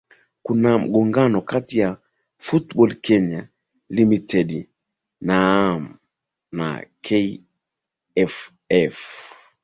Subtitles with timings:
[0.43, 1.97] kuna mgongano kati ya
[2.45, 3.41] football kenya
[3.97, 4.49] limited
[5.29, 5.83] naam
[6.57, 6.67] na
[7.05, 9.15] kff